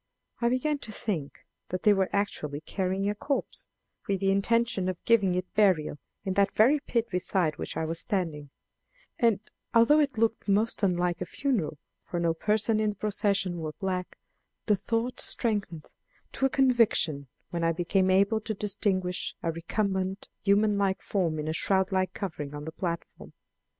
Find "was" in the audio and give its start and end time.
7.85-7.99